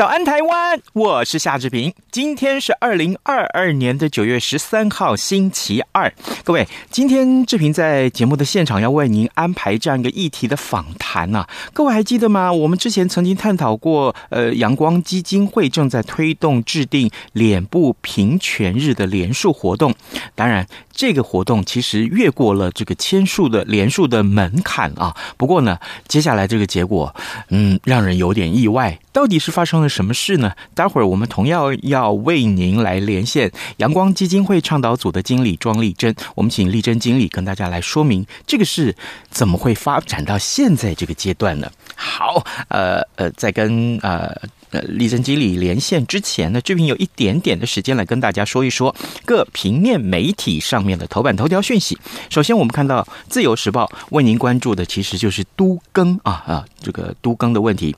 [0.00, 0.80] 早安，台湾！
[0.94, 1.92] 我是夏志平。
[2.10, 6.10] 今天是二零二二年的九月十三号，星期二。
[6.42, 11.46] 各位，今天志平在节目的现场要为您安排这样一个议题的访谈啊。
[11.74, 12.50] 各位还记得吗？
[12.50, 19.94] 我们之前曾经探讨过，呃，阳光基金会正在推动制定脸部平权日的连署活动。
[20.34, 20.66] 当然，
[21.00, 25.16] 这个活动其实越过了这个签数的连数的门槛啊。
[25.38, 27.16] 不过呢，接下来这个结果，
[27.48, 28.98] 嗯，让人有点意外。
[29.10, 30.52] 到底是发生了什么事呢？
[30.74, 38.94] 待会儿我们同样要为您来连线阳光基金会倡导组的经理庄丽珍，我们请丽珍经理跟大家来说明这个事
[39.30, 41.72] 怎么会发展到现在这个阶段呢？
[41.96, 44.36] 好，呃呃，在跟呃。
[44.70, 51.98] 呃，丽珍经理连线之前呢，志平有一点点的时间来跟大家说一说各平面媒体上面的头版头条讯息。
[52.28, 57.96] 首先，我们看到《自由时报》为您关注的其实就是都更啊啊，这个都更的问题，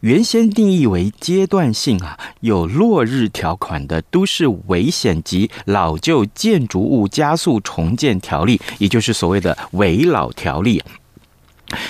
[0.00, 10.80] 原先定义为阶段性啊，有落日条款的《都市危险及老旧建筑物加速重建条例》，也就是所谓的“危老条例”。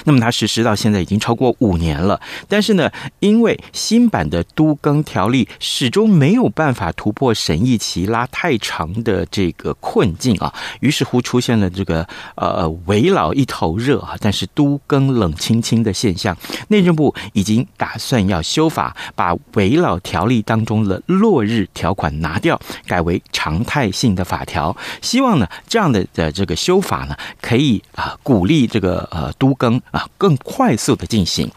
[0.04, 16.36] 那么它实施到现在已经超过五年了，但是呢，因为新版的都更条例始终没有办法突破审议期拉太长的这个困境啊，于是乎出现了这个呃危老一头热啊，但是都更冷清清的现象。
[16.68, 24.76] 内政部已经打算要修法，把危老条例当中的落日条款拿掉，改为常态性的法条。
[25.00, 29.71] 希望呢这样的的这个修法呢，可以啊鼓励这个呃都更。
[29.90, 31.50] 啊，更快速的进行。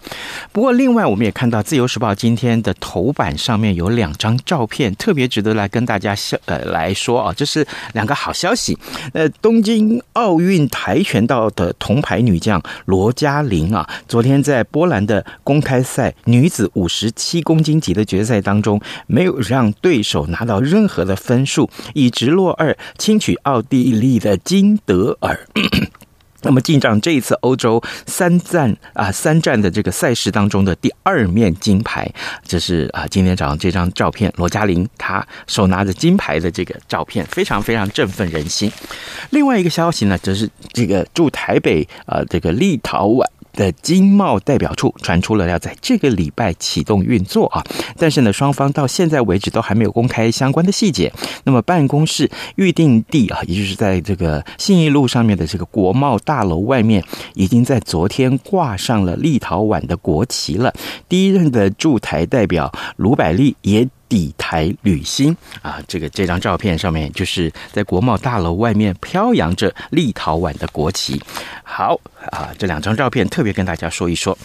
[0.52, 8.78] 不过，另外我们也看到《自由时报》今天的头版上面有两张照片，特别值得来跟大家消呃来说啊，这是两个好消息。
[9.14, 25.48] 呃，东京奥运跆拳道的铜牌女将罗嘉玲啊，昨天在波兰的公开赛女子五十七公斤级的决赛当中，没有让对手拿到任何的分数，以直落二轻取奥地利的金德尔。
[26.46, 32.10] 那么进账这一次欧洲三战啊三战的这个赛事当中的第二面金牌，
[32.46, 38.72] 这是啊今天早上这张照片，罗嘉玲她手拿着金牌的这个照片，非常非常振奋人心。
[39.32, 43.26] 另外一个消息呢，就是这个驻台北啊这个立陶宛。
[43.56, 47.64] 的经贸代表处传出了要在这个礼拜启动运作啊，
[47.98, 51.12] 但是呢，双方到现在为止都还没有公开相关的细节。
[51.46, 60.74] 那么办公室预定地啊，也就是在这个信义路上面的这个国贸大楼外面，已经在昨天挂上了立陶宛的国旗了。
[61.10, 63.88] 第一任的驻台代表卢百利也。
[64.16, 71.22] 抵台履新啊，这个这张照片上面就是在国贸大楼外面飘扬着立陶宛的国旗。
[71.66, 72.00] 好
[72.32, 74.38] 啊，这两张照片特别跟大家说一说。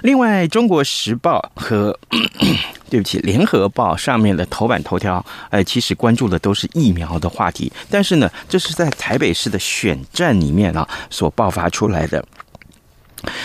[0.00, 1.96] 另外，《中国时报》和
[2.90, 7.72] 对不起，《联合报》上面的头版头条，哎，其实关注的都是疫苗的话题。
[7.88, 12.26] 但是呢，这是在台北市的选战里面啊所爆发出来的。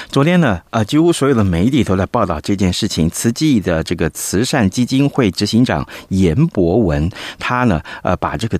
[0.10, 3.10] 昨天呢，呃，几乎所有的媒体都在报道这件事情。
[3.10, 8.60] 慈济的这个慈善基金会执行长严博文，他呢，呃，把这个。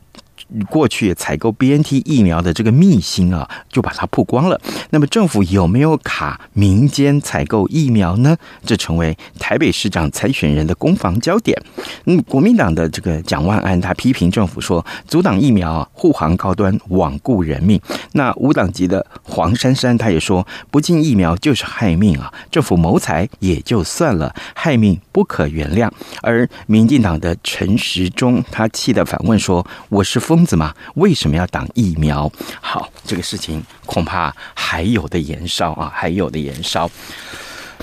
[0.70, 4.60] 过去采购 BNT 疫苗的这个秘辛啊，就把它曝光了。
[4.92, 8.38] 那么政府有没有卡民间采购疫苗呢？
[8.66, 11.62] 这成为台北市长参选人的攻防焦点。
[12.06, 17.78] 嗯，国民党的这个蒋万安他批评政府说，阻挡疫苗啊护航高端，罔顾人命。
[18.14, 22.34] 那无党籍的黄珊珊他也说，不进疫苗就是害命啊！
[22.50, 25.92] 政府谋财也就算了，害命不可原谅。
[26.22, 30.72] 而民进党的陈时中他气得反问说：“我是疯。”疯子吗？
[30.94, 32.32] 为什么要挡疫苗？
[32.62, 36.88] 好，这个事情恐怕还有的延烧啊，还有的延烧。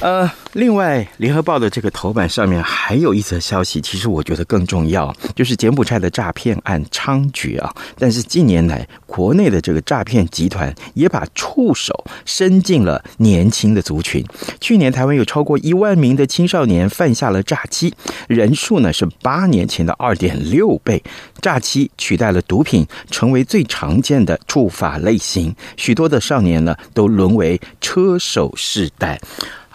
[0.00, 7.73] 呃，另外，联合报的这个头版上面还有一则消息，其实我觉得更重要，就是柬埔寨的诈骗案猖獗啊。
[7.96, 14.23] 但是近年来，国内的这个诈骗集团也把触手伸进了年轻的族群。
[14.61, 17.94] 去年台湾有超过一万名的青少年犯下了诈欺，
[18.29, 21.02] 人数呢是八年前的二点六倍。
[21.41, 25.55] 诈欺取代了毒品，成为最常见的触法类型。
[25.76, 29.19] 许多的少年呢都沦为车手世代。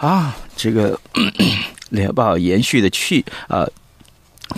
[0.00, 0.98] 啊，这个
[1.90, 3.70] 《联合报》延续的去呃，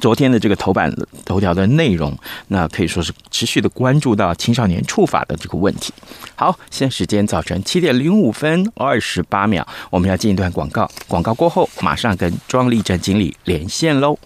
[0.00, 0.94] 昨天的这个头版
[1.24, 2.16] 头条的内容，
[2.46, 5.92] 那可以说是持续的关注到青少年触法的这个问题。
[6.36, 14.16] 好，现在时间早晨七点零五分二十八秒，我们要进一段广告，广告过后马上跟庄丽珍经理连线喽。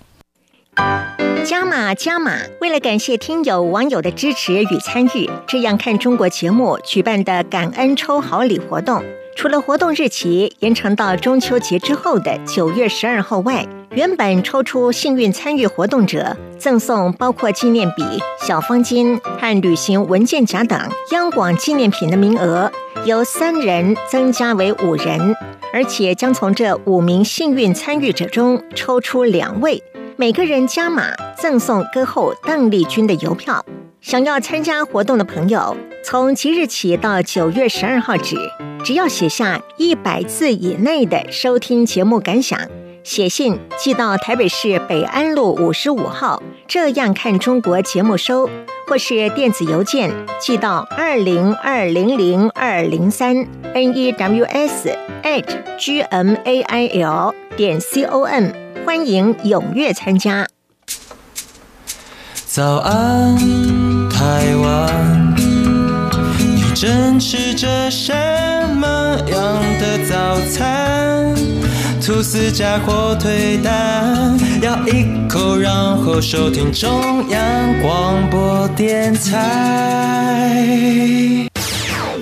[1.47, 2.43] 加码加码！
[2.61, 9.03] 为了感谢听友网友的支持与参与，这样看中国节目举办的感恩抽好礼活动。
[9.37, 18.03] 除了活动日期延长到中秋节之后的九月十二号外，原本抽出幸运参与活动者赠送包括纪念笔、
[18.41, 20.81] 小方巾和旅行文件夹等
[21.13, 22.73] 央广纪念品的名额，
[23.05, 25.37] 由三人增加为五人，
[25.71, 29.83] 而且将从这五名幸运参与者中抽出两位，
[30.17, 33.63] 每个人加码赠送歌后邓丽君的邮票。
[34.01, 38.37] 想要参加活动的朋友，从即日起到九月十二号止，
[38.87, 42.57] 只要写下一百字以内的收听节目感想，
[43.03, 48.49] 写信寄到台北市北安路五十五号，这样看中国节目收，
[48.87, 53.35] 或是电子邮件寄到二零二零零二零三
[53.75, 54.95] news
[55.25, 55.45] at
[55.81, 58.45] gmail 点 com，
[58.85, 60.47] 欢迎踊跃参加。
[62.47, 63.37] 早安，
[64.09, 65.35] 台湾，
[66.39, 68.15] 你正吃着什
[69.19, 71.35] 样的早餐？
[72.05, 77.41] 吐司加火腿蛋，咬一口，然后收听中央
[77.83, 80.63] 广播电台。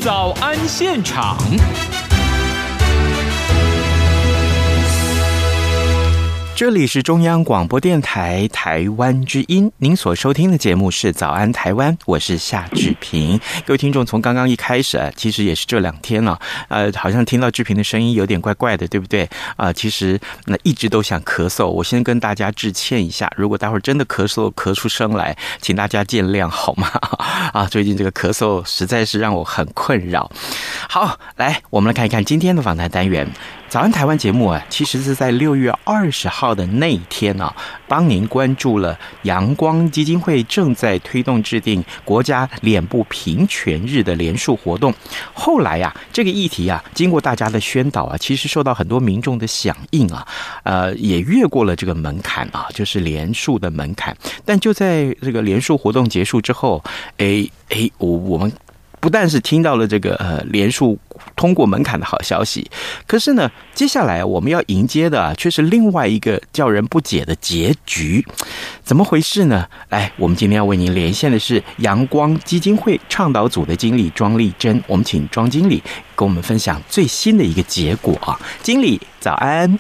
[0.01, 1.37] 早安现场。
[6.57, 13.41] 这里是中央广播电台台湾之音，您所收听的节目是《早安台湾》，我是夏志平。
[13.67, 19.25] 各位听众，从刚刚一开始啊，其实也是这两天了，呃，好像听到志平的声音有点怪怪的，对不对？
[19.57, 20.17] 啊、呃，其实
[20.47, 26.89] 那一直都想咳嗽，我先跟大家致歉一下，如果待会儿真的咳嗽咳出声来，请大家见谅好吗？
[27.53, 30.31] 啊，最近这个咳嗽实在是让我很困扰。
[30.89, 33.29] 好，来，我们来看一看今天的访谈单元。
[33.75, 37.53] 早安台湾节目啊，其实是在六月二十号的那一天啊，
[37.89, 44.95] 帮您关注了阳光基金会正在推动制定国家脸部平权日的连署活动。
[45.33, 50.25] 后来呀、啊，这个议题啊，经过大家的宣导啊，其实受到很多民众的响应啊，
[50.63, 54.17] 呃，也越过了这个门槛啊，就是连署的门槛。
[54.45, 56.81] 但就在这个连署活动结束之后，
[57.19, 58.53] 哎哎，我我们。
[59.01, 60.99] 不但是听到了这个呃连署
[61.37, 62.71] 通过门槛的好消息，
[63.07, 68.25] 可是呢，接下来我们要迎接的啊，却是另外一个叫人不解的结局，
[68.83, 69.67] 怎么回事呢？
[69.89, 75.83] 来，我们今天要为您连线的是阳光基金会倡导组的经理庄丽珍，我们请庄经理
[76.15, 78.39] 跟我们分享最新的一个结果啊。
[78.63, 79.79] 经理早安。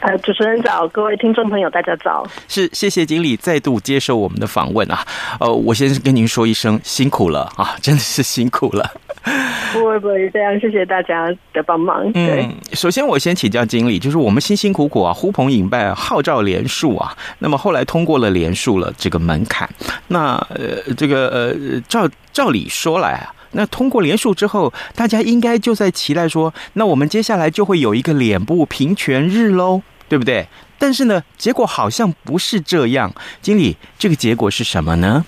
[0.00, 2.26] 呃，主持人早，各位听众朋友，大家早。
[2.48, 5.06] 是，谢谢经理再度接受我们的访问啊。
[5.38, 8.90] 呃，我先跟您说一声辛苦了啊，真的是辛苦了。
[9.72, 12.12] 不会不会，非常谢谢大家的帮忙。
[12.12, 19.68] 对，嗯，首先我先请教经理，就是我们辛辛苦苦啊，呼朋引伴，号召连署啊，那么后来通过了连署了这个门槛，
[20.08, 23.32] 那呃，这个呃，照照理说来啊。
[23.54, 30.46] 那通过连署之后，大家应该就在期待说，那我们接下来就会有一个脸部平权日喽，对不对？
[30.78, 33.14] 但是呢，结果好像不是这样。
[33.40, 35.24] 经理，这个结果是什么呢？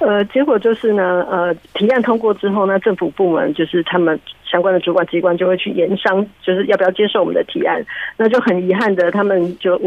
[0.00, 7.84] 呃，结果就是呢，呃，提案通过之后呢，政府部门就是他们相关的主管机关就会去研商，就是要不要接受我们的提案。
[8.16, 9.80] 那就很遗憾的，他们就。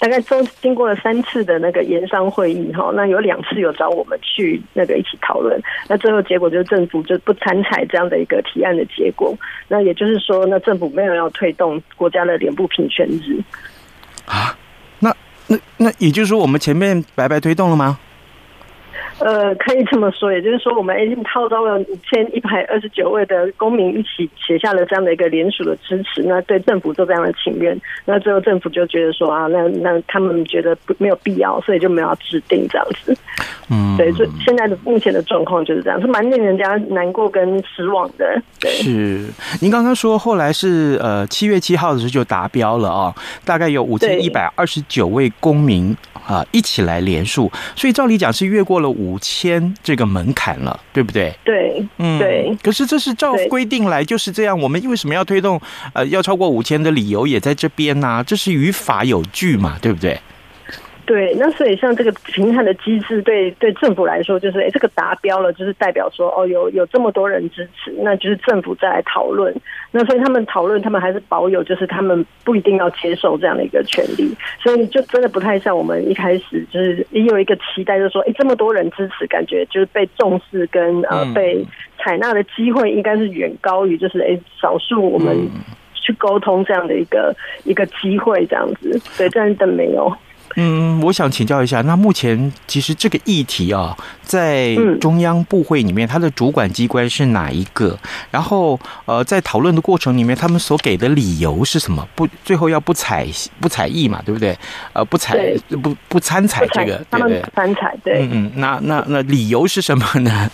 [0.00, 5.56] 大概都经过了三次的那个研商会议哈，那有两次有找我们去那个一起讨论，
[5.88, 9.32] 那最后结果就是政府就不参采这样的一个提案的结果。
[9.68, 13.38] 那也就是说，那政府没有要推动国家的脸部平权日
[14.26, 14.58] 啊？
[14.98, 15.14] 那
[15.46, 17.96] 那那也就是说，我们前面白白推动了吗？
[19.24, 33.16] 呃，可以这么说，也就是说，我们已经号召了五千一百二十九位的公民一起写下了这样的一个联署的支持，那对政府做这样的请愿，那最后政府就觉得说啊，那那他们觉得不没有必要，所以就没有要制定这样子。
[33.70, 38.42] 嗯，对，所以现在的目前的状况就是这样，是蛮令人家难过跟失望的。
[38.60, 39.24] 对，是
[39.60, 43.14] 您刚刚说后来是呃七月七号的时候就达标了啊，
[43.44, 51.34] 大概有五千一百二十九位公民啊一起来联署，所以照理讲是越过了五千这个门槛了，对不对？
[51.44, 52.56] 对，嗯，对。
[52.62, 55.60] 可是这是照规定来就是这样，我们为什么要推动
[55.94, 58.22] 呃要超过五千的理由也在这边呢、啊？
[58.22, 60.18] 这是于法有据嘛，对不对？
[61.12, 69.54] 对，那所以像这个评判的机制对，对对政府来说，就是哎，这个达标了，就是代表说哦，有有这么多人支持，那就是政府再来讨论。
[69.90, 74.34] 那所以他们讨论，他们还是保有，就是他们不一定要接受这样的一个权利。
[74.58, 81.62] 所以就真的不太像我们一开始就是也有一个期待，就是说，哎，这么多人支持，感觉就是被重视跟呃被
[81.98, 85.36] 采纳的机会，应该是远高于就是哎少数我们
[85.92, 88.98] 去沟通这样的一个一个机会这样子。
[89.18, 90.10] 对，真的没有。
[90.56, 97.98] 嗯，我想请教一下，那目前其实这个议题啊，在中央部会里面，它的主管机关是哪一个？
[98.30, 102.06] 然后呃，在讨论的过程里面，他们所给的理由是什么？
[102.14, 103.26] 不，最后要不采
[103.60, 104.56] 不采议嘛，对不对？
[104.92, 105.38] 呃，不采
[105.82, 110.50] 不不参采这个，他们不参采，对，嗯嗯，那那那理由是什么呢？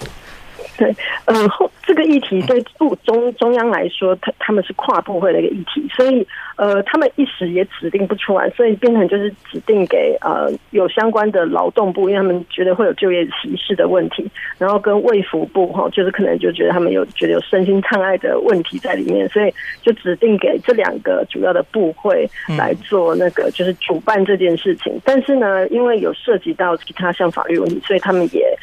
[0.79, 0.95] 对，
[1.25, 14.25] 呃，后这个议题对部中中央来说，他他们是跨部会的一个议题，所以呃，他们一时也指定不出来，所以变成就是指定给呃有相关的劳动部，因为他们觉得会有就业歧视的问题，
[14.57, 24.97] 然后跟卫福部哈，就是可能就觉得他们有觉得有身心障碍的问题在里面，所以就指定给这两个主要的部会来做那个就是主办这件事情。
[25.05, 28.57] 但是呢，因为有涉及到其他项法律问题，所以他们也。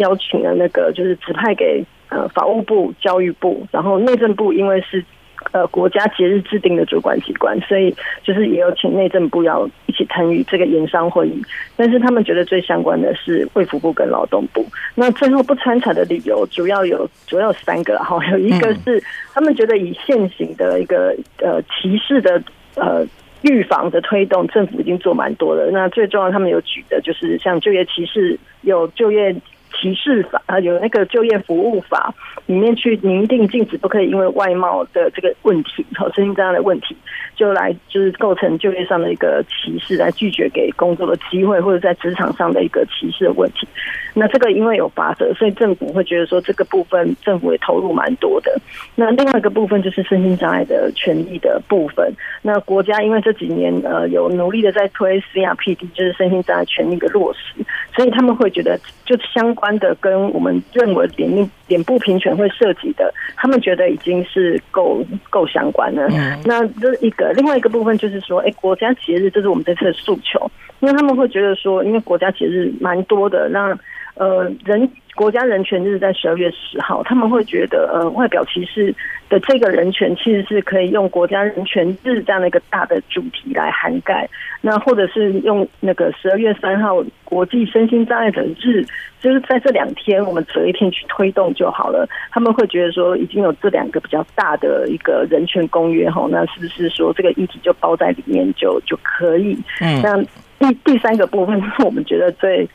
[0.00, 5.04] 邀请了那个就是指派给呃法务部、教育部，然后内政部因为是
[5.52, 11.40] 呃国家节日制定的主管机关，所以就是也有请内政部要一起参与这个研商会议。
[11.76, 14.66] 但是他们觉得最相关的是卫福部跟劳动部。
[14.94, 19.02] 那最后不参采的理由主要有主要有三个哈，有一个是
[19.32, 22.42] 他们觉得以现行的一个呃歧视的
[22.74, 23.06] 呃
[23.42, 25.70] 预防的推动，政府已经做蛮多了。
[25.70, 29.34] 那最重要，他们有举的就是像就业歧视有就业。
[29.72, 32.12] 歧视法啊，有那个就业服务法
[32.46, 36.96] 里面去明定禁止，不可以因为外貌的这个问题和身心障碍的问题，
[37.36, 43.66] 就来就是构成就业上的一个歧视，来拒绝给工作的机会，或者在职场上的一个歧视的问题。
[44.12, 48.52] 那这个因为有罚则，所以政府会觉得说这个部分政府也投入蛮多的。
[48.96, 52.12] 那另外一个部分就是身心障碍的权利的部分。
[52.42, 66.08] 那国家因为这几年呃有努力的在推 CRPD，就是身心障碍权利的落实，所以他们会觉得就相关的跟我们认为脸脸部平权会涉及的，他们觉得已经是够够相关了。
[66.44, 70.50] 那这一个另外一个部分就是说，哎，国家节日这是我们这次的诉求，
[70.80, 73.78] 因为他们会觉得说，因为国家节日蛮多的，那。
[74.20, 78.94] 呃，人国家人权日在十二月十号，他们会觉得，呃，外表歧视
[79.30, 84.28] 的这个人权其实是可以用国家人权日这样的一个大的主题来涵盖，
[84.60, 88.84] 那或者是用那个十二月三号国际身心障碍者日，
[89.22, 92.06] 就是在这两天我们择一天去推动就好了。
[92.30, 99.58] 他们会觉得说，已经有这两个比较大的一个人权公约哈，那是不是说这个议题就包在里面就就可以？
[99.80, 100.22] 嗯，那
[100.58, 102.68] 第第三个部分是我们觉得最。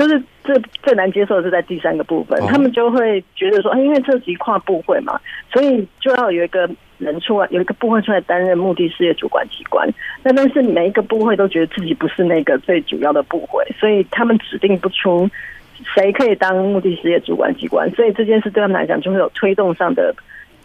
[0.00, 5.20] 就是这最难接受的是在第三个部分，他们就会觉得说，因为这是跨部会嘛，
[5.52, 6.66] 所以就要有一个
[6.96, 9.86] 人出来，有一个部会出来担任目的事业主管机关。
[10.22, 15.28] 那但是每一个部会都觉得自己不是那个最主要的部会，所以他们指定不出
[15.94, 17.90] 谁可以当目的事业主管机关。
[17.90, 20.14] 所以这件事对他们来讲就会有推动上的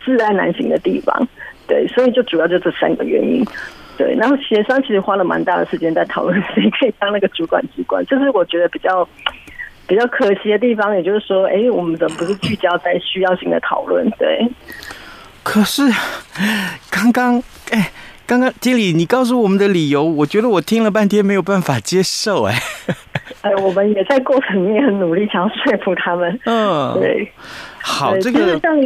[0.06, 1.28] 自然难行的地方。
[1.68, 3.46] 对，所以就主要就这三个原因。
[3.98, 9.08] 对，然后协商其实花了蛮大的时间在讨论谁可以当那个主管机关，就是我觉得比较
[9.88, 10.94] 比较可惜的地方。
[10.94, 14.10] 也就是说，哎，我们怎么不是聚焦在需要性的讨论？
[14.20, 14.46] 对。
[15.44, 15.84] 可是
[16.92, 17.90] 刚刚，哎，
[18.28, 22.44] 刚刚经理你告诉我们的理由，我觉得我听了半天没有办法接受。
[22.44, 22.60] 哎，
[23.44, 26.38] 哎，我们也在过程里面很努力，想要说服他们。
[26.46, 27.32] 嗯，对。
[27.82, 28.78] 好，这个像，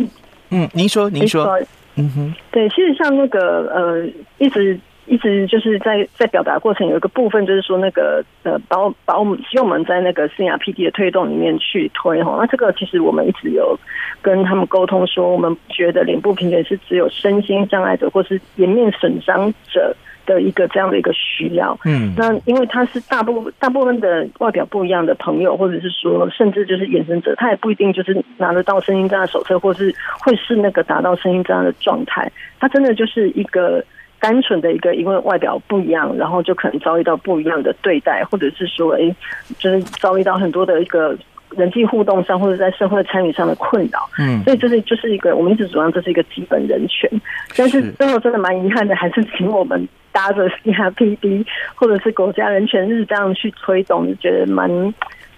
[0.51, 1.59] 嗯，您说，您说，
[1.95, 4.79] 嗯哼，对，其实像那个呃，一直。
[5.09, 12.37] 一直就是在在表达过程有一个部分，就是说那个呃，把我把我们希望我们在那个 CRPD 的推动里面去推哈。
[12.39, 13.77] 那这个其实我们一直有
[14.21, 19.95] 跟他们沟通说，我们觉得脸部平权是只有身心障碍者或是颜面损伤者
[20.27, 21.75] 的一个这样的一个需要。
[21.85, 32.31] 嗯，那因为他是大部大部分的外表不一样的朋友，或者是说甚至就是衍生者，他也不一定就是拿得到身心障碍手册，或是会是那个达到声音障碍的状态。
[32.59, 33.83] 他真的就是一个
[34.19, 39.15] 单纯的一个，因为外表不一样，然后就可能遭遇到不一样的对待，或者是说，哎，
[39.57, 41.17] 就是遭遇到很多的一个。
[41.57, 47.09] 人际互动上，或者在社会参与上的困扰，嗯，所以这是就是一个我们一直主张这是一个基本人权，
[47.57, 54.69] 但是最后真的蛮遗憾的，还是请我们搭着 CRPD 或者是国家人权日这样去推动，就觉得蛮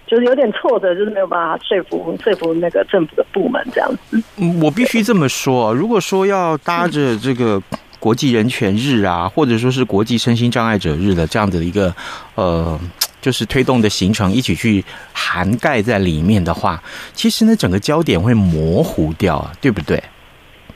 [0.06, 4.22] 就是有点挫折，就是没有办法说服说服那个政府的部门这样子。
[4.62, 7.58] 我必须这么说，如果说要搭着这个
[8.02, 11.94] 国际人权日啊，或者说是国际身心障碍者日的这样的一个
[12.34, 12.76] 呃。
[13.22, 16.82] 就是推动的行程一起去涵盖在里面的话，
[17.12, 20.02] 其实呢，整个焦点会模糊掉啊，对不对？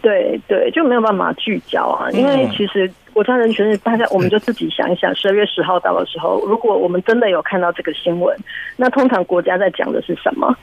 [0.01, 2.09] 对对，就没有办法聚焦啊。
[2.13, 8.39] 因为其实国家人权日，大家我们就自己想一想，十二月十号到的时候，如果我们真的有看到这个新闻，
[8.77, 10.57] 那通常国家在讲的是什么？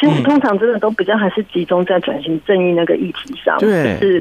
[0.00, 4.20] 其实通常真的都比较还是集中在转型正义那个议题上，对，就是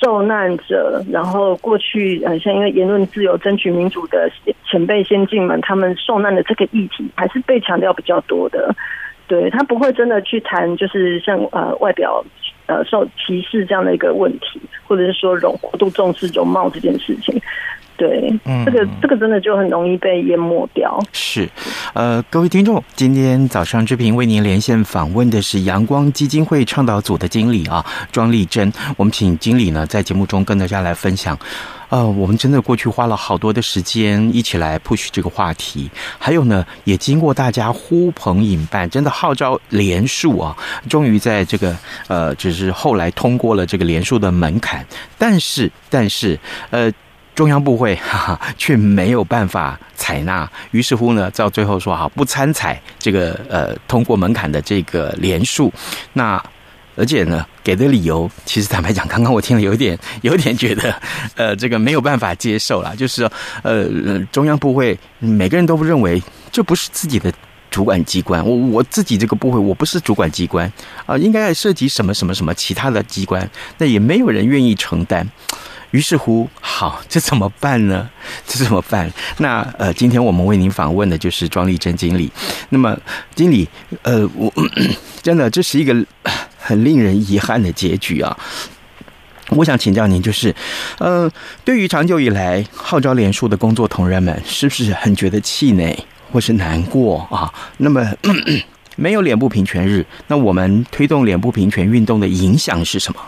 [0.00, 4.30] 受难者，然后过去呃，像因为言论自由、争取民主的
[4.64, 8.74] 前辈先进们，他们受难的这个议题还是被强调比较多的。
[9.26, 12.24] 对，他不会真的去谈，就是像呃外表
[12.66, 17.38] 呃受歧视这样的一个问题，或者是说容过度重视容貌这件事情。
[17.98, 20.96] 对，嗯，这个这个真的就很容易被淹没掉。
[21.12, 21.50] 是，
[21.94, 28.72] 呃，各位听众，今天早上志平为您连线访问的是阳光基金会倡导组的经理啊，庄丽珍。
[28.96, 31.36] 我们请经理呢在节目中跟大家来分享。
[31.88, 35.90] 呃，我们真的过去花了好多的时间一起来 push 这个话题，
[36.20, 40.56] 还有呢，也经过大家呼朋引伴，真的号召连署啊，
[40.88, 41.76] 终于在这个
[42.06, 44.86] 呃，就是后来通过了这个连署的门槛。
[45.18, 46.38] 但是，但是，
[46.70, 46.92] 呃。
[47.38, 55.72] 中央部会 哈哈却没有办法采纳，于是乎呢，到最后说哈不参采这个呃通过门槛的这个连数，
[56.12, 56.42] 那
[56.96, 61.00] 而且呢给的理由，其实坦白讲，刚刚我听了有点 有点觉得
[61.36, 63.30] 呃这个没有办法接受啦，就是
[63.62, 67.32] 呃中央部会每个人都不认为这不是自己的
[67.70, 70.66] 主管机关，我我自己这个部会我不是主管机关。
[71.06, 75.24] 啊、应该涉及什么什么什么其他的机关，那也没有人愿意承担。
[75.92, 78.08] 于是乎，好，这怎么办呢？
[78.46, 79.10] 这怎么办？
[79.38, 82.30] 那呃，今天我们为您访问的就是庄丽珍经理。
[82.68, 82.96] 那么，
[83.34, 83.68] 经理，
[84.02, 84.52] 呃，我
[85.22, 85.94] 真的这是一个
[86.58, 88.36] 很令人遗憾的结局啊。
[89.50, 90.54] 我想请教您，就是
[90.98, 91.30] 呃，
[91.64, 95.98] 对于长久以来号召连署的工作同仁们，是不是很觉得气馁
[96.30, 97.50] 或是难过啊？
[97.78, 98.06] 那么
[98.96, 103.20] 没有脸部平权日，那我们推动脸部平权运动的影响是什么？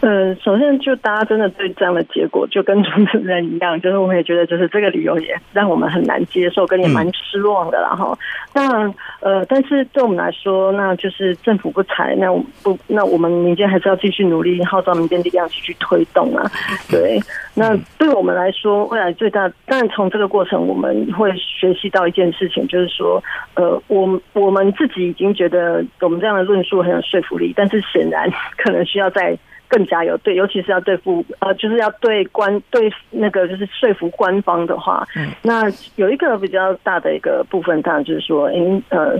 [0.00, 7.80] 呃，首先就大家真的对这样的结果，就跟主持人一样，就是我们也觉得，就是这个理由也让我们很难接受，跟也蛮失望的。
[7.80, 8.16] 然后，
[8.54, 12.30] 那呃，但是对我们来说，那就是政府不采，那
[12.62, 16.44] 不，那我们民间还是要继续努力，号召民间力量继续推动啊。
[16.90, 17.18] 对，
[17.54, 23.20] 那对我们来说，未来最大，当然从这个过程，我们会学习到一件事情，就是说，
[23.54, 29.36] 呃，我我们自己已经觉得我们这样的论述很有说服力，但是显然可能需要在。
[29.68, 35.64] 更加有对，尤其是要对付呃，就是要对官对那个就是说服官方的话，嗯，那
[35.96, 39.16] 有一个比较大的一个部分，当然就是说，嗯呃，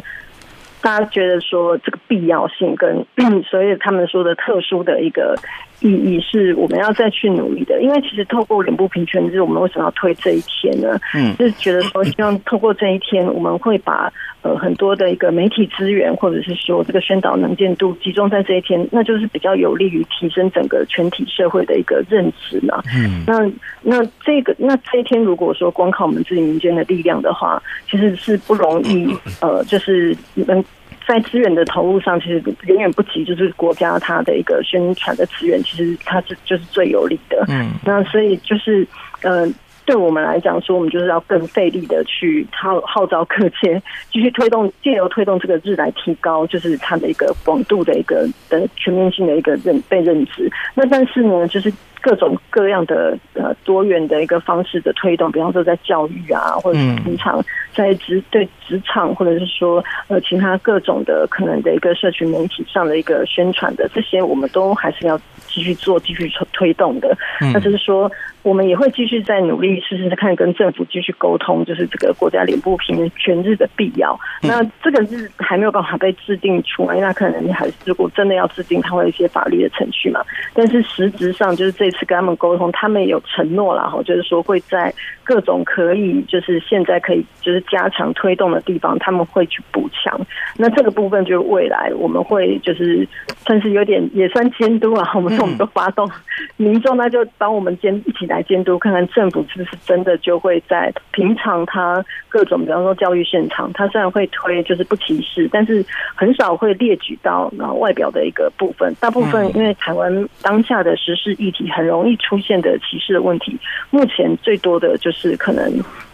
[0.80, 3.04] 大家觉得说这个必要性跟
[3.44, 5.37] 所以他们说的特殊的一个。
[5.80, 10.98] 意义是我们要再去努力的，因为其实透过脸部平权日，我们为什么要推这一天呢？
[11.14, 14.10] 嗯，就是觉得说，希望透过这一天，我们会把
[14.42, 22.82] 呃很多的一个媒体资源，或者是说这个宣导能见度集中在这一天，那就是比较有利于提升整个全体社会的一个认知嘛。
[22.96, 23.50] 嗯，那
[23.82, 29.06] 那这个那这一天，如果说光靠我们自己民间的力量的话，其实是不容易。
[29.42, 30.64] 呃，就是能。
[31.06, 37.44] 在资源的投入上，其实远远不及，就是国家它的一个宣传的资源，其实它是就是最有利的。
[37.48, 38.86] 嗯，那所以就是
[39.22, 39.46] 呃，
[39.84, 50.50] 对我们来讲说，我们就是要更费力的去号号召各界继续推动，借由推动这个日来提高，就是它的一个广度的一个的全面性的一个认被认知。
[50.74, 51.72] 那但是呢，就是。
[52.06, 67.18] 各种各样的呃多元的一个方式的推动，比方说在教育啊，或者是平常在职对职场，或者是说呃其他各种的可能的一个社群媒体上的一个宣传的这些，我们都还是要继续做、继续推推动的。
[67.52, 68.08] 那就是说，
[68.44, 74.16] 我们也会继续在努力试试看跟政府继续沟通，就是这个国家脸部平全日的必要。
[74.42, 80.20] 那这个是还没有办法被制定出来，那可能你还是如果真的要制定，它会有一些法律的程序嘛。
[80.54, 81.90] 但是实质上就是这。
[81.98, 84.92] 次跟他们沟通，他们也有承诺了哈，就是说会在
[85.24, 90.18] 各种可以就是现在可以就是加强推动的地方，他们会去补强。
[90.56, 93.06] 那这个部分就是未来我们会就是
[93.46, 96.09] 算是有点也算监督啊，我们说我们都发动
[96.56, 102.04] 民众，那就帮我们监一起来监督，看看政府是不是真的就会在平常他
[102.37, 105.83] 各种比方说教育现场，他虽然会推就是不歧视，但是
[106.14, 108.94] 很少会列举到然后外表的一个部分。
[109.01, 115.64] 大部分因为台湾当下的时事议题很容易出现的歧视的问题，目前最多的就是可能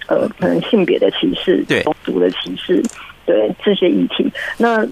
[0.06, 2.80] 呃可能性别的歧视、种族的歧视，
[3.26, 4.32] 对这些议题。
[4.56, 4.86] 那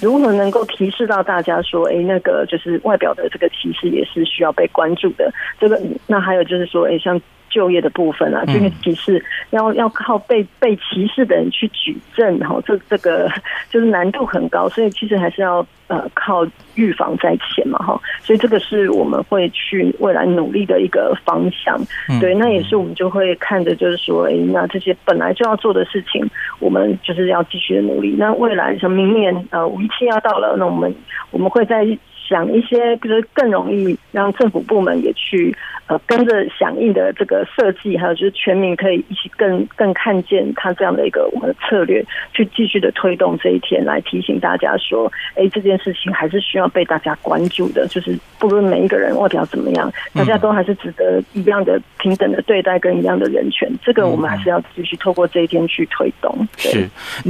[0.00, 5.34] 如何能够提示到大家说，哎，那个就是外表的这个歧视也是需要被关注的。
[5.58, 7.20] 这个那还有就是说，哎，像。
[7.48, 13.30] 就业的部分啊，这个歧视要要靠被被歧视的人去举证，哈，这这个
[13.70, 21.80] 就是 难度很高，所以其实还是要呃靠预防在前嘛，哈，所以这个是我们会去未来努力的一个方向，
[22.20, 26.28] 对，那也是我们就会看着，就是说，哎，那这些本来就要做的事情，
[26.58, 28.14] 我们就是要继续的努力。
[28.18, 30.94] 那未来像明年呃五一七要到了，那我们
[31.30, 31.86] 我们会在。
[32.28, 35.54] 想一些就是更容易让政府部门也去
[35.86, 47.86] 呃跟着响应的这个设计，还有就是全民可以一起更更看见他这样的一个我们的策略，去继续的推动这一天，来提醒大家说，哎，这件事情还是需要被大家关注的。
[47.88, 53.70] 就是不论每一个人外表怎么样，大家都还是值得一样的平等的对待跟一样的人权。
[53.84, 56.36] 这个我们还是要继续透过这一天去推动。
[56.56, 56.88] 是，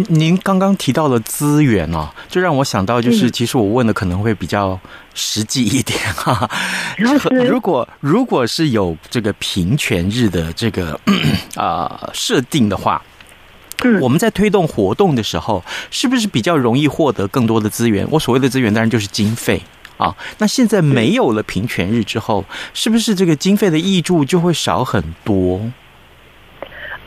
[0.09, 4.79] 您刚刚提到了资源哦，就让我想到就是，其实我问的可能会比较。
[5.15, 6.49] 实际一点 哈，
[6.99, 10.99] 如果如果是有这个平权日的这个
[11.57, 13.03] 啊设定的话，
[14.01, 18.07] 我们在推动活动的时候，是不是比较容易获得更多的资源？
[18.11, 19.63] 我所谓的资源，当然就是经费
[19.97, 20.15] 啊。
[20.39, 25.61] 那现在没有了平权日之后，是不是这个经费的挹注就会少很多？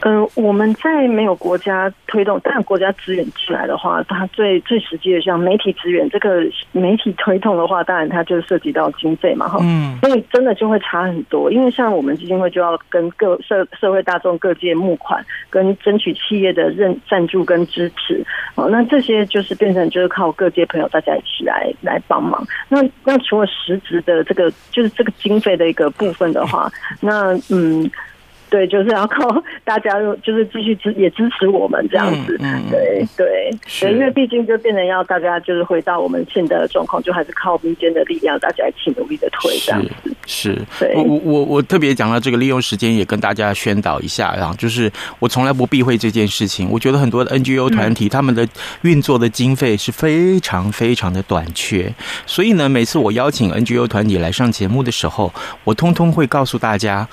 [0.02, 11.52] 嗯、呃，我们在没有国家推动，但国家资源进来的话，它最最实际的像媒体资源，这个媒体推动的话，当然它就涉及到经费嘛，哈，嗯，所以真的就会差很多。
[11.52, 18.24] 因为像我们基金会就要跟各社社会大众各界募款，跟争取企业的认赞助跟支持，
[18.56, 22.42] 哦，那这些就是变成就是靠各界朋友大家一起来来帮忙。
[22.70, 27.90] 那那除了实质的这个就是这个经费的一个部分的话，那嗯。
[28.50, 29.92] 对，就是要靠 大家，
[30.24, 32.36] 就是继续支也支持我们这样子。
[32.40, 40.16] 嗯，嗯对对对，因为毕竟就变成要大家就是回到我们现在的状况，就还是靠民间的力量，大家一起努力的推这样子。
[40.26, 46.70] 是，是我我我特别讲到这个，利用时间也跟大家宣导一下，然后就是我从来不避讳这件事情。
[46.72, 48.48] 我觉得很多的 NGO 团体他们的
[48.82, 51.94] 运作的经费是非常非常的短缺，
[52.26, 55.32] 所以呢，每次我邀请 NGO 团体来上节目的时候，
[55.64, 57.08] 我通通会告诉大家。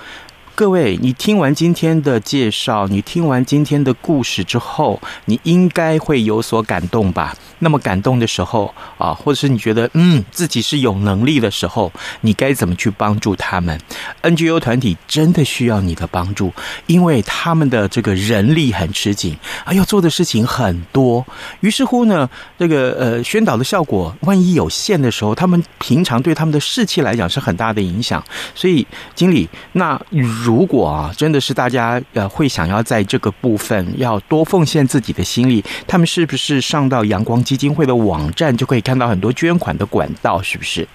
[0.56, 7.36] 各位，你听完今天的介绍，你听完今天的故事之后，你应该会有所感动吧？
[7.58, 11.92] 那么感动的时候啊，或者是你觉得嗯自己是有能力的时候，
[12.22, 13.78] 你该怎么去帮助他们
[14.22, 16.50] ？NGO 团体真的需要你的帮助，
[16.86, 21.22] 因为他们的这个人力很吃紧，啊，要做的事情很多。
[21.60, 28.24] 于是乎呢，这个呃宣导的效果万一有限的时候，他们平常对他们的士气来讲是很大的影响。
[28.54, 30.00] 所以经理，那
[30.46, 40.86] 如果啊真的是大家呃会想要在这个部分要多奉献自己的心力，他们是不是上到阳光基金会的网站就可以看到很多捐款的管道，是不是？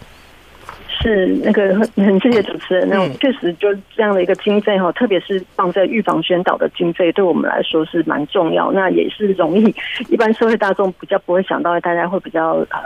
[0.88, 8.72] 是那个很谢谢主持人，那确实就这样的一个经费哈，特别是放在预防宣导的经费，对我们来说是蛮重要。
[8.72, 9.76] 那也是容易，
[10.10, 12.80] 一般社会大众比较不会想到，大家会比较呃。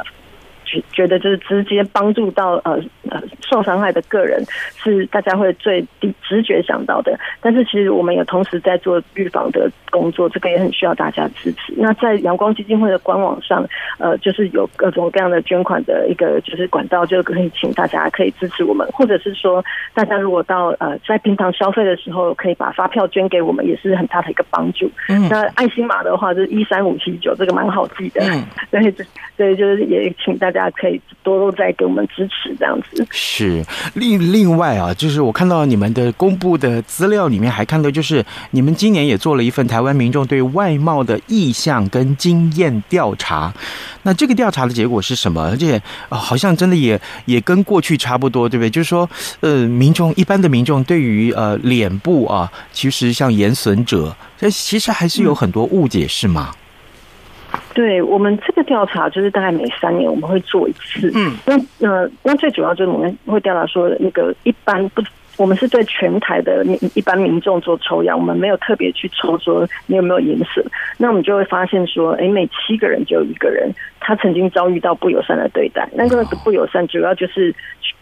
[0.92, 4.44] 觉得就是直接帮助到呃呃受伤害的个人，
[4.78, 7.18] 是大家会最第直觉想到的。
[7.42, 11.74] 但是其实我们也同时在做预防的工作，这个也很需要大家支持。
[11.78, 13.66] 那在阳光基金会的官网上，
[14.00, 24.90] 呃，就是有各种各样的捐款的一个就是管道，就可以请大家可以支持我们，或者是说大家如果到呃在平常消费的时候，可以把发票捐给我们，也是很大的一个帮助。
[25.10, 28.22] 嗯，那爱心码的话就是一三五七九，这个蛮好记的。
[28.26, 28.96] 嗯， 对，
[29.38, 30.66] 对，就是也请大家。
[30.66, 33.62] 大家可以多多再给我们支持，这样子是
[33.94, 43.54] 另另外啊，就是我看到你们的公布的资料里面还看到，就是你们今年也做了一份台湾民众对外贸的意向跟经验调查。
[44.04, 45.42] 那这个调查的结果是什么？
[45.44, 45.76] 而且
[46.08, 48.70] 啊，好像真的也也跟过去差不多，对不对？
[48.70, 49.10] 就是说，
[49.42, 56.56] 呃，民众一般的民众对于呃脸部啊，其实像颜损者，这其实还是有很多误解，是吗？
[57.74, 61.12] 对我们这个调查，就是大概每三年我们会做一次。
[61.16, 65.02] 嗯，那呃，那最主要就是我们会调查说，那个一般不。
[65.38, 70.64] 我们是对全台的那一般民众做抽样，我们没有特别去抽说你有没有颜色。
[70.98, 73.70] 那我们就会发现说，哎，每七个人就有一个人
[74.06, 75.90] 他曾经遭遇到不友善的对待。
[75.94, 77.52] 那个不友善主要就是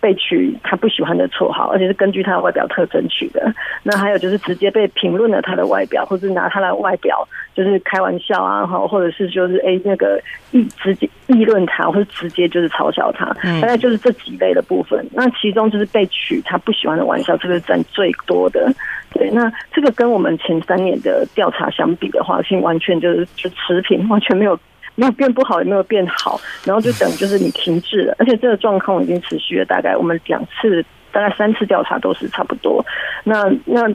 [0.02, 3.54] 被取他不喜欢的绰号，而且是根据他的外表特征取的。
[3.84, 13.28] 那还有就是直接被评论了他的外表，或是拿他的外表就是开玩笑啊，哈，或者是就是哎那个议直接议论他，或者直接就是嘲笑他。
[13.62, 15.08] 大概就是这几类的部分。
[15.14, 17.38] 那其中就是被取他不喜欢的玩笑。
[17.38, 18.72] 这个占最多的，
[19.14, 24.58] 对，那这个跟我们前三年的调查相比的话，其实完全就是就持平，完全没有
[24.96, 32.86] 没有变不好，也没有变好，然后就等于就是你停滞了， 而且这个状况已经持续了大概我们两次，大概三次调查都是差不多，
[33.24, 33.88] 那那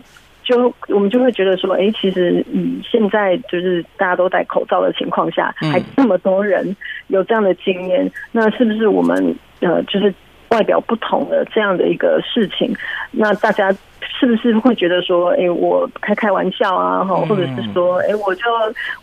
[0.42, 6.76] 就我们就会觉得说，哎，其实以现在就是大家都戴口罩的情况下，还这么多人
[7.08, 10.12] 有这样的经验，那是不是我们呃就是？
[10.50, 12.74] 外表不同的这样的一个事情，
[13.10, 18.44] 那大家是不是会觉得说，哎，我开开玩笑啊，哈，或者是说，哎，我就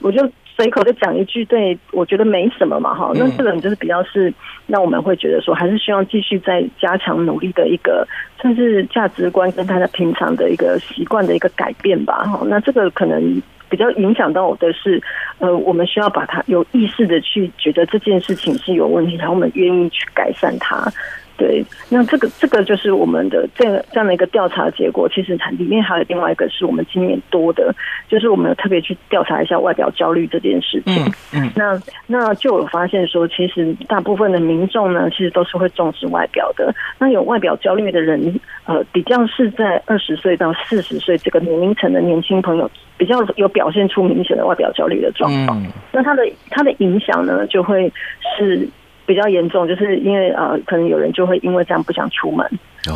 [0.01, 4.33] 我就随口就讲一句，对我觉得没什么嘛，哈，那这种就是比较是，
[4.67, 8.07] 那我们会觉得说，还是希望继续再加强努力的一个，
[8.41, 15.01] 甚至价值观跟他的平常的一个习惯的一个改变吧，哈，那这个可能比较影响到我的是，
[15.39, 20.89] 呃，我们需要把它有意识的去觉得这件事情是有问题，然后我们愿意去改善它。
[21.37, 25.09] 对，那这个这个就是我们的这样这样的一个调查结果。
[25.09, 27.75] 其实它里面还有另外一个是我们今年多的，
[28.07, 31.05] 就是我们有特别去调查一下外表焦虑这件事情。
[31.33, 36.73] 嗯，嗯那那就有发现说，其实大部分的民众呢，其实都是会重视外表的。
[36.97, 45.61] 那有外表焦虑的人，呃，比较是在二十岁到四十岁这个年龄层的年轻朋友，比较有表现出明显的外表焦虑的状况。
[45.61, 47.91] 嗯，那它的它的影响呢，就会
[48.37, 48.65] 是。
[49.05, 52.47] 比较严重，就是因为呃，可能有人就会因为这样不想出门。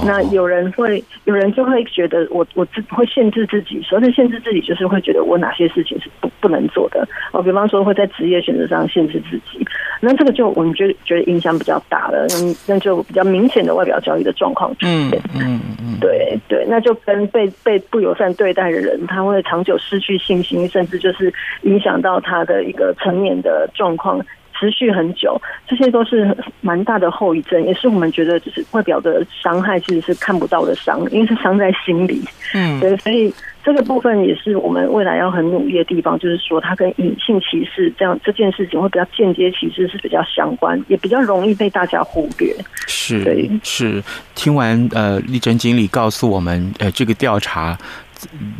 [0.05, 9.65] 那有人会，有人就会觉得我我自会限制自己，所谓限制自己就是会觉得我哪些事情是不不能做的哦，比方说会在职业选择上限制自己，
[9.99, 15.19] 那这个就我们觉得觉得影响比较大了，那那就比较明显的外表焦虑的状况出现。
[15.33, 24.23] 嗯嗯嗯，对对，那就跟被被不友善对待的人，他会长久失去信心，甚至就是影响到他的一个成年的状况。
[24.59, 32.21] 持续很久，这些都是蛮大的后遗症，也是我们觉得就是外表的伤害其实是看不到的伤，因为是伤在心里。
[32.53, 42.53] 嗯，对，所以这个部分也是我们未来要很努力的地方，就是说它跟隐性歧视这样这件事情会比较间接歧视是比较相关，也比较容易被大家忽略。
[42.87, 44.03] 是，对，是。
[44.35, 47.77] 听完呃，丽珍经理告诉我们，呃，这个调查。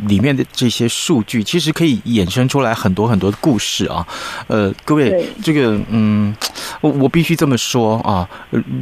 [0.06, 4.06] 里面的这些数据其实可以衍生出来很多很多的故事啊，
[4.48, 6.34] 呃，各位，这个嗯，
[6.80, 8.28] 我我必须这么说啊，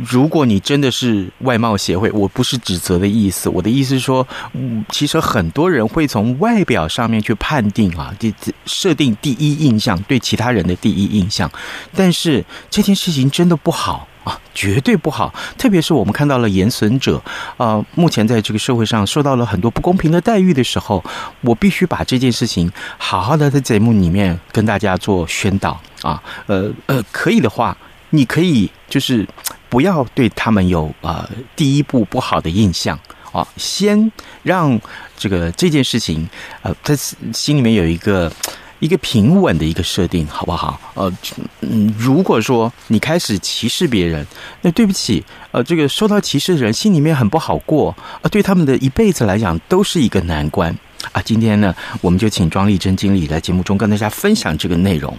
[0.09, 8.33] 如果你真的是外貌协会，我不是指责的意思，我的意思是说，嗯，其实很多人会从外表上面去判定啊，这
[8.65, 11.51] 设定第一印象，对其他人的第一印象，
[11.95, 14.08] 但是这件事情真的不好。
[14.55, 15.33] 绝对不好！
[15.57, 17.23] 特别是我们看到了严损者，
[17.57, 21.05] 啊，目前在这个社会上受到了很多不公平的待遇的时候，
[21.43, 27.77] 我必须把这件事情好好的在节目里面跟大家做宣导啊，呃呃，可以的话，
[28.11, 29.27] 你可以就是
[29.69, 32.99] 不要对他们有啊、呃、第一步不好的印象
[33.33, 34.11] 啊，先
[34.43, 34.81] 让
[35.17, 36.29] 这个这件事情
[36.63, 36.95] 呃，他
[37.33, 38.33] 心里面有一个。
[38.81, 40.81] 一个平稳的一个设定，好不好？
[40.95, 41.13] 呃，
[41.61, 44.27] 嗯，如果说你开始歧视别人，
[44.63, 50.77] 那对不起，呃，这个受到歧视的人心里面很不好过，啊、呃，对他们的一辈子来讲都是一个难关
[51.13, 51.21] 啊。
[51.23, 55.17] 今天呢，我们就请庄丽珍经理来节目中跟大家分享这个内容。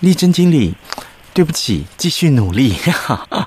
[0.00, 0.74] 丽珍经理。
[1.40, 2.74] 对不起，继续努力，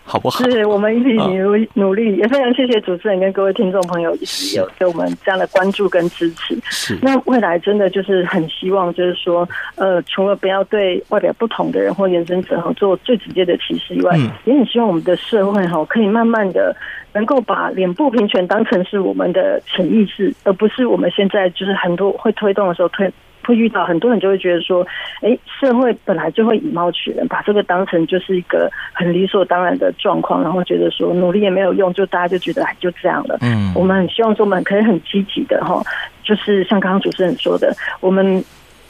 [0.04, 0.44] 好不好？
[0.50, 6.58] 是我们一起努努力，也非常谢谢主持人跟各位听众朋友一直有对我们这样的关注跟支持。
[6.72, 16.76] 是，那未来真的就是很希望，就是说，呃，除了不要对外表不同的人或原生者哈做最直接的歧视以外，嗯、也很希望我们的社会哈可以慢慢的
[17.14, 23.14] 能够把脸部平权当成是我们的潜意识，而不是我们现在就是很多会推动的时候推。
[23.44, 24.86] 会遇到很多人就会觉得说，
[25.22, 33.38] 哎，社会本来就会以貌取人，把这个当成就是一个很理所当然的状况，然后觉得说努力也没有用，就大家就觉得哎就这样了。
[33.42, 35.82] 嗯，我们很希望说我们可以很积极的哈，
[36.24, 38.44] 就是像刚刚主持人说的，我们。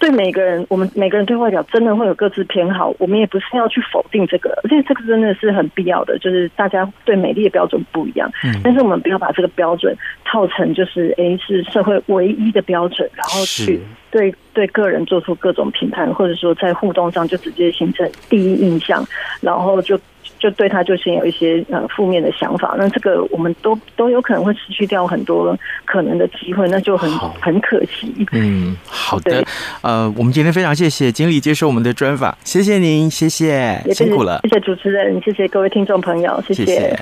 [0.04, 13.80] 对每个人，我们每个人对外表真的会有各自偏好，我们也不是要去否定这个，而且这个真的是很必要的，就是大家对美丽的标准不一样，嗯，但是我们不要把这个标准套成就是哎是社会唯一的标准，然后去
[14.12, 19.08] 对对个人做出各种评判，或者说在互动上就直接形成第一印象，
[19.40, 19.98] 然后就。
[20.44, 28.14] 就对他就先有一些呃负面的想法，那这个我们都都有可能会失去掉很多可能的机会，那就很很可惜。
[28.34, 29.42] 嗯，好的，
[29.82, 36.66] 呃，我们今天非常谢谢经理接受我们的专访，谢谢您，谢谢，辛苦了，谢谢主持人，谢谢各位听众朋友，谢谢。
[36.66, 37.00] 谢谢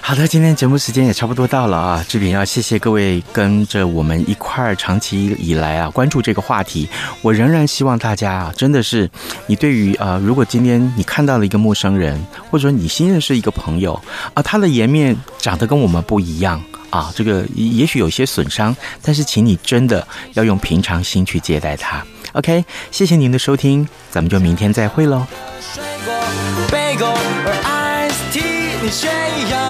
[0.00, 6.88] 好的，今天节目时间也差不多到了啊，志平要谢谢各位跟着我们一块儿长期以来啊关注这个话题。
[7.22, 9.08] 我仍然希望大家啊，真的是
[9.46, 12.18] 你对于呃，如果今天你看到了一个陌生人，
[12.54, 14.00] 或者你新认识一个朋友
[14.32, 22.00] 啊，他的颜面长得跟我们不一样啊，这个也许有些损伤，但是请你真的要用平常心去接待他。
[22.34, 25.26] OK，谢谢您的收听，咱们就明天再会喽。